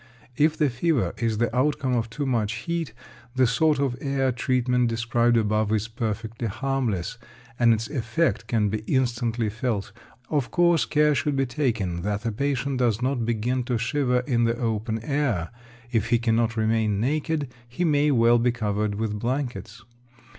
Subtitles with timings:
[0.35, 2.91] If the fever is the outcome of too much heat,
[3.35, 7.19] the sort of air treatment described above is perfectly harmless,
[7.59, 9.91] and its effect can be instantly felt.
[10.31, 14.45] Of course, care should be taken that the patient does not begin to shiver in
[14.45, 15.51] the open air.
[15.91, 19.83] If he cannot remain naked, he may well be covered with blankets.